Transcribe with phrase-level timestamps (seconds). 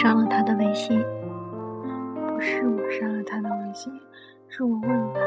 [0.00, 0.98] 删了他的微信？
[2.26, 3.92] 不是我删了他的微信，
[4.48, 5.20] 是我问了他，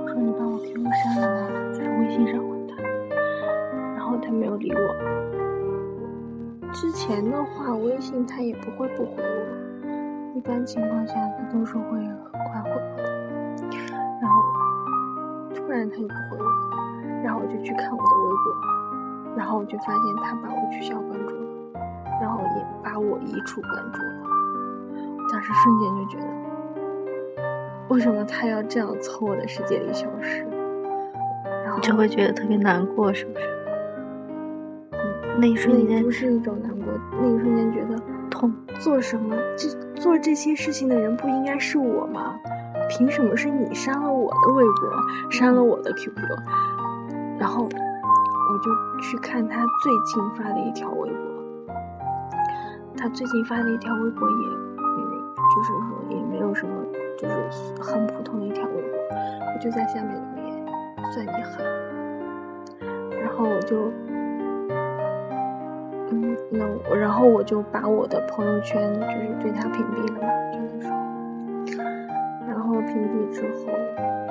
[0.00, 1.48] 我说你把我 QQ 删了吗？
[1.74, 2.82] 在微信上问他，
[3.94, 4.78] 然后他没有理我。
[6.72, 13.02] 之前的话，微信他也不会不回我，一般情况下他都是会很快回我的。
[14.22, 14.42] 然后
[15.54, 16.44] 突然他就不回我，
[17.22, 21.47] 然后我就去看我的微博，然后我就发现他把我取消关注。
[22.20, 24.12] 然后也把我移除关注了，
[25.30, 26.26] 当时瞬间就觉得，
[27.88, 30.46] 为什么他要这样从我的世界里消失？
[31.64, 33.46] 然后就会觉得特别难过，是不是？
[34.92, 34.98] 嗯，
[35.40, 38.52] 那一瞬间不是一种难过，那一瞬间觉得痛。
[38.80, 39.36] 做什么？
[39.56, 39.68] 这
[40.00, 42.34] 做这些事情的人不应该是我吗？
[42.88, 46.16] 凭什么是你删了我的微博，删了我的 QQ？
[47.38, 51.27] 然后我就去看他最近发的一条微博。
[52.98, 56.72] 他最近发的一条微博也，嗯，就是说也没有什么，
[57.16, 58.98] 就是很普通的一条微博，
[59.54, 60.66] 我就在下面留言，
[61.12, 61.64] 算你狠。
[63.22, 63.92] 然后我就，
[66.10, 70.98] 嗯，那我，然后我就把我的朋友圈就是对他屏蔽了嘛，就那时候。
[72.48, 73.72] 然后屏蔽之后，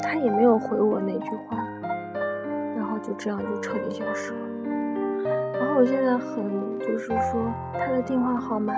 [0.03, 1.57] 他也没有回我那句话，
[2.75, 4.46] 然后就这样就彻底消失了。
[5.77, 6.67] 我现在很。
[6.79, 8.73] 就是说，他的电话号码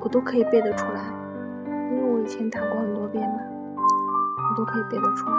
[0.00, 1.00] 我都可以背得出来，
[1.66, 3.36] 因为我以前打过很多遍嘛，
[3.76, 5.36] 我都可以背得出来。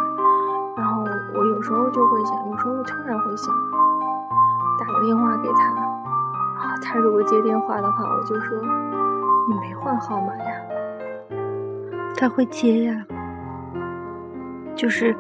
[0.78, 1.02] 然后
[1.34, 3.52] 我有时候就会想，有时候突然会想
[4.80, 5.64] 打个电话给他，
[6.62, 8.62] 啊，他如果接电话的话，我就说
[9.50, 10.52] 你没换号码呀？
[12.16, 13.06] 他会接呀，
[14.76, 15.16] 就是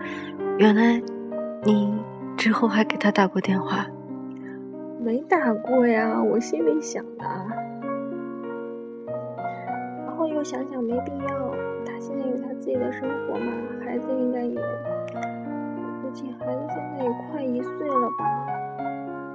[0.59, 1.01] 原来
[1.63, 2.05] 你
[2.37, 3.83] 之后还给他打过电话。
[5.03, 7.25] 没打过呀，我心里想的。
[10.05, 11.51] 然后又想想没必要，
[11.85, 13.51] 他现在有他自己的生活嘛，
[13.83, 18.47] 孩子应该也，而且孩子现在也快一岁了吧？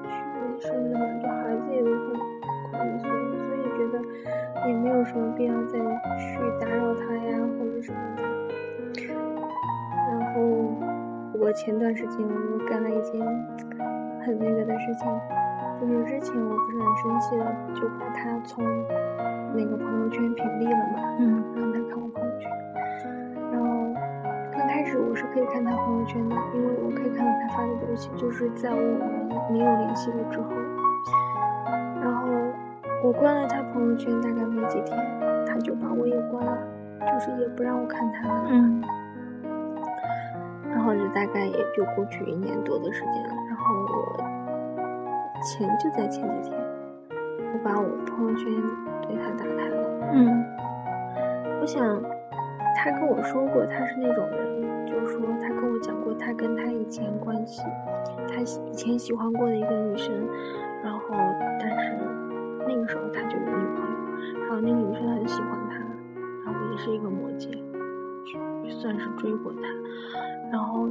[0.04, 0.08] 去
[0.40, 2.16] 年生的嘛，就孩子也都快
[2.72, 4.00] 快一岁了，所以觉得
[4.68, 5.78] 也没有什么必要再
[6.16, 8.22] 去打扰他呀，或者什么的。
[10.08, 10.40] 然后
[11.38, 13.20] 我前段时间我又干了一件
[14.24, 15.06] 很那个的事情。
[15.80, 17.44] 就是之前我不是很生气的，
[17.74, 18.64] 就把他从
[19.54, 22.50] 那个朋友圈屏蔽了嘛，嗯，让他看我朋友圈。
[23.52, 23.66] 然后
[24.52, 30.50] 刚开始我是可以看他朋友圈的，因为我可以看到他发的东西，就是在我们没有联系了之后。
[32.02, 32.28] 然后
[33.04, 34.98] 我关了他朋友圈，大概没几天，
[35.46, 36.58] 他就把我也关了，
[37.00, 38.44] 就是也不让我看他了。
[38.48, 38.82] 嗯。
[40.70, 43.97] 然后就大概也就过去一年多的时间了，然后我。
[45.48, 46.60] 前就在前几天，
[47.54, 48.52] 我把我朋友圈
[49.00, 50.10] 对他打开了。
[50.12, 50.44] 嗯，
[51.62, 51.80] 我想
[52.76, 57.62] 他跟我说过他是那种人，就是说他跟我讲过他跟他以前关系，
[58.28, 60.14] 他以前喜欢过的一个女生，
[60.84, 61.06] 然后
[61.58, 61.96] 但是
[62.66, 65.78] 那个时候他就有女朋友，然后那个女生很喜欢他，
[66.44, 67.48] 然后也是一个摩羯，
[68.68, 69.62] 算是追过他，
[70.52, 70.90] 然后。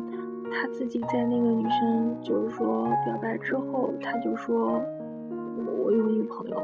[0.49, 2.46] 他自己在那个女生就
[3.07, 4.81] 表白之后，他就说
[5.81, 6.61] 我有女朋友，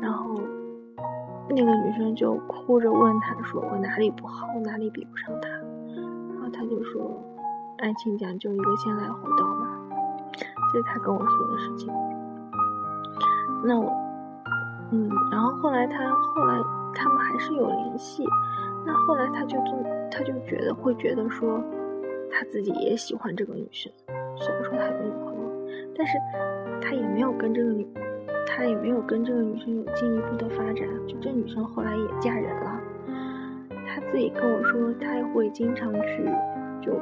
[0.00, 0.40] 然后
[1.46, 5.48] 那个女生就哭着问他说我哪里不好，我哪里比不上他，
[5.94, 7.22] 然后他就说
[7.80, 9.78] 爱情讲究一个先来后到嘛，
[10.72, 11.92] 这是他跟我说的事情。
[13.62, 13.92] 那我
[14.90, 16.58] 嗯，然后后来他后来
[16.94, 18.24] 他们还是有联系，
[18.86, 19.78] 那后来他就做
[20.10, 21.62] 他就觉得会觉得说。
[22.30, 23.90] 他自己也喜欢这个女生，
[24.36, 25.37] 虽然说他有女朋友，
[25.98, 26.16] 但是
[26.80, 27.84] 他也没有跟这个女，
[28.46, 30.88] 他也没有跟这个女生有进一步的发展。
[31.08, 32.80] 就这女生后来也嫁人了，
[33.84, 36.24] 他自己跟我说，他也会经常去，
[36.80, 36.92] 就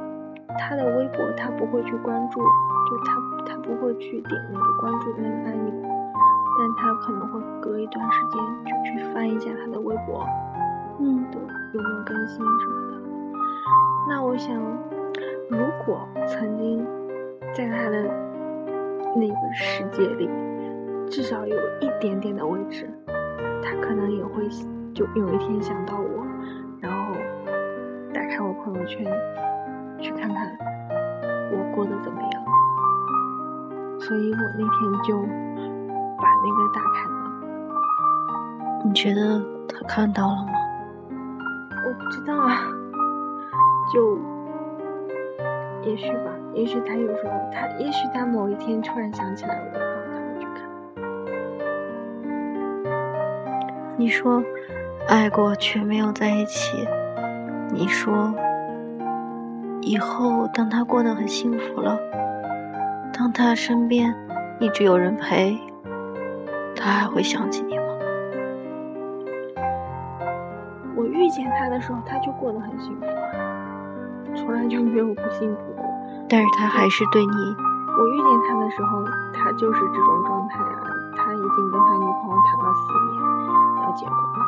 [0.59, 5.75] 他的微博他不会去关注，就他他不会去点那个关注的那个按钮，
[6.59, 10.27] 但他可能会隔一段时间就去翻一下他的微博，
[11.01, 11.39] 嗯，对，
[11.75, 12.99] 有没有更新什么的。
[14.09, 14.59] 那我想。
[15.49, 16.85] 如果曾经
[17.55, 18.03] 在他的
[19.15, 20.29] 那个世界里，
[21.09, 22.89] 至少有一点点的位置，
[23.63, 24.49] 他可能也会
[24.93, 26.27] 就有一天想到我，
[26.81, 27.15] 然后
[28.13, 29.07] 打开我朋友圈
[29.99, 30.59] 去看看
[31.53, 32.45] 我过得怎么样。
[34.01, 35.17] 所以我那天就
[36.19, 37.17] 把那个打开了。
[38.85, 40.53] 你觉得他看到了吗？
[41.87, 42.57] 我不知道啊，
[43.93, 44.36] 就。
[45.87, 50.69] 也许吧，也许他有时候，他也许他某一天突然想起来我，然后他会去看。
[53.97, 54.43] 你说
[55.09, 56.85] 爱过却没有在一起，
[57.73, 58.35] 你说
[59.81, 61.97] 以后当他过得很幸福了，
[63.13, 64.13] 当他身边
[64.59, 65.57] 一直有人陪，
[66.75, 67.85] 他还会想起你吗？
[70.97, 73.31] 我遇见他的时候，他就过得很幸福啊，
[74.35, 75.83] 从来就没有不幸福的。
[76.29, 77.33] 但是他还是对你，
[77.99, 80.83] 我遇见他的时候，他就是这种状态啊。
[81.17, 83.15] 他已经跟他女朋友谈了四年，
[83.83, 84.45] 要结婚了。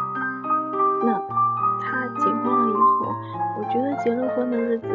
[1.03, 1.07] 那
[1.81, 3.15] 他结婚了以后，
[3.59, 4.89] 我觉得结了婚的日子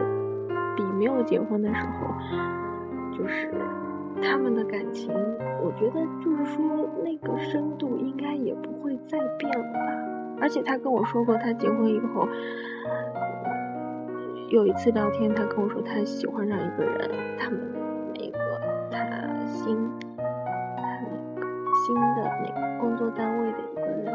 [0.76, 3.52] 比没有结婚的时候，就是
[4.22, 5.12] 他们的感情，
[5.64, 9.80] 我觉得就是说那个深度应该也不会再变了吧。
[10.42, 12.28] 而且他跟我说过，他结婚以后
[14.50, 17.10] 有一次聊天，他跟我说他喜欢上一个人，
[17.40, 17.60] 他们
[18.14, 18.38] 那个
[18.92, 18.98] 他
[19.46, 19.76] 新
[20.18, 20.24] 他
[21.02, 21.46] 那个
[21.86, 24.12] 新的那个工作单位的一个人嘛，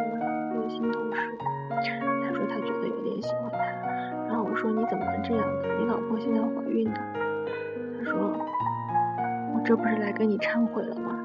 [0.54, 1.38] 一个新同事，
[1.70, 3.58] 他说他觉得有点喜欢他，
[4.28, 5.69] 然后我说你怎么能这样呢？
[5.80, 7.00] 你老婆现在怀孕呢？
[7.98, 8.32] 他说
[9.54, 11.19] 我这不是来跟你忏悔了吗？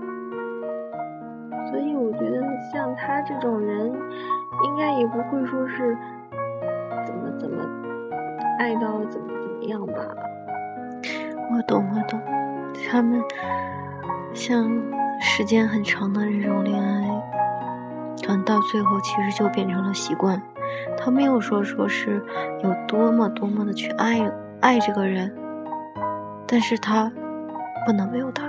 [1.69, 2.41] 所以我觉得
[2.71, 3.93] 像他这种人。
[4.65, 5.97] 应该也不会说是
[7.03, 7.57] 怎么怎么
[8.59, 9.93] 爱到怎么怎么样吧。
[11.51, 12.19] 我懂，我懂。
[12.89, 13.21] 他们
[14.33, 14.69] 像
[15.21, 17.07] 时间很长的这种恋爱，
[18.25, 20.41] 可能到最后其实就变成了习惯。
[20.97, 22.23] 他没有说说是
[22.63, 25.33] 有多么多么的去爱爱这个人，
[26.47, 27.11] 但是他
[27.85, 28.43] 不能没有他，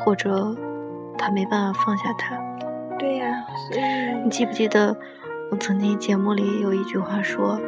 [0.00, 0.54] 或者
[1.16, 2.36] 他没办法放下他。
[2.98, 4.96] 对呀，所以你记不记得
[5.50, 7.60] 我曾经节目里有一句话说，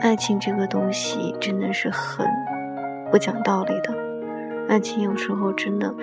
[0.00, 2.26] 爱情这个东西真的是很
[3.10, 3.94] 不讲道理的。
[4.66, 5.94] 爱情有时候真的，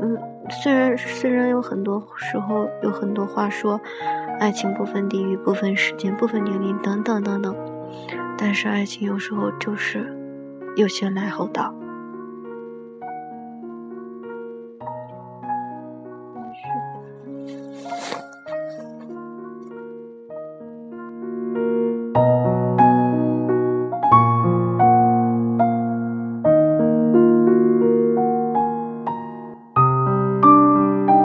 [0.00, 0.16] 嗯，
[0.50, 3.78] 虽然虽然有很多时候有很多话说，
[4.40, 7.54] 爱情不分地域、不分时间、不分年龄等等等等，
[8.38, 10.06] 但是爱情有时候就是
[10.76, 11.74] 有些来后到。